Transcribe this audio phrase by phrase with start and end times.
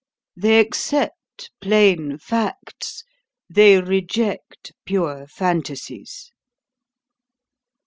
[0.35, 3.03] They accept plain facts:
[3.47, 6.31] they reject pure phantasies.